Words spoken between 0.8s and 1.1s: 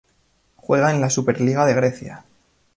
en